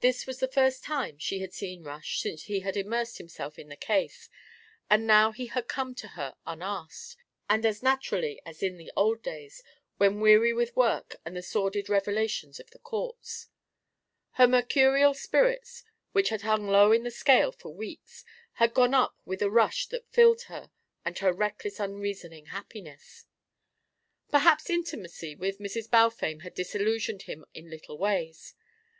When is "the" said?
0.40-0.48, 3.68-3.76, 8.76-8.90, 11.36-11.42, 12.72-12.80, 17.04-17.12